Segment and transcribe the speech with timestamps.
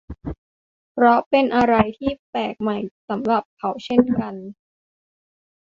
[0.93, 2.77] เพราะเป็นอะไรที่แปลกใหม่
[3.09, 4.35] สำหรับเขานั่นเอง